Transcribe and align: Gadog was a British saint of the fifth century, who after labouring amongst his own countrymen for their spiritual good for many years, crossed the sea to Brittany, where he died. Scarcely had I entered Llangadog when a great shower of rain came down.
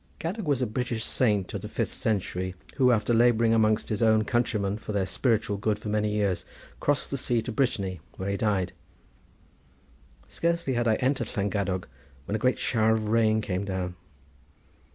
Gadog 0.19 0.47
was 0.47 0.63
a 0.63 0.65
British 0.65 1.03
saint 1.05 1.53
of 1.53 1.61
the 1.61 1.69
fifth 1.69 1.93
century, 1.93 2.55
who 2.77 2.91
after 2.91 3.13
labouring 3.13 3.53
amongst 3.53 3.89
his 3.89 4.01
own 4.01 4.23
countrymen 4.23 4.79
for 4.79 4.93
their 4.93 5.05
spiritual 5.05 5.57
good 5.57 5.77
for 5.77 5.89
many 5.89 6.09
years, 6.09 6.43
crossed 6.79 7.11
the 7.11 7.19
sea 7.19 7.39
to 7.43 7.51
Brittany, 7.51 7.99
where 8.17 8.31
he 8.31 8.35
died. 8.37 8.73
Scarcely 10.27 10.73
had 10.73 10.87
I 10.87 10.95
entered 10.95 11.27
Llangadog 11.37 11.87
when 12.25 12.33
a 12.35 12.39
great 12.39 12.57
shower 12.57 12.93
of 12.93 13.09
rain 13.09 13.41
came 13.41 13.63
down. 13.63 13.95